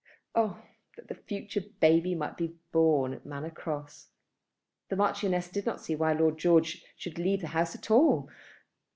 Oh, 0.33 0.59
that 0.95 1.09
the 1.09 1.13
future 1.13 1.61
baby 1.79 2.15
might 2.15 2.35
be 2.35 2.57
born 2.71 3.13
at 3.13 3.23
Manor 3.23 3.51
Cross! 3.51 4.07
The 4.89 4.95
Marchioness 4.95 5.47
did 5.47 5.67
not 5.67 5.79
see 5.79 5.95
why 5.95 6.13
Lord 6.13 6.39
George 6.39 6.83
should 6.97 7.19
leave 7.19 7.41
the 7.41 7.49
house 7.53 7.75
at 7.75 7.91
all. 7.91 8.27